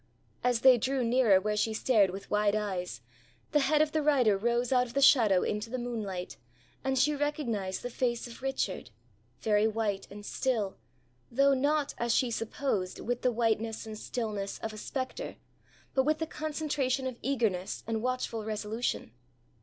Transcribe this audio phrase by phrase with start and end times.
[0.43, 3.01] As they drew nearer where she stared with wide eyes,
[3.51, 6.37] the head of the rider rose out of the shadow into the moonlight,
[6.83, 8.89] and she recognised the face of Richard
[9.41, 10.75] very white and still,
[11.29, 15.35] though not, as she supposed, with the whiteness and stillness of a spectre,
[15.93, 19.11] but with the concentration of eagerness and watchful resolution.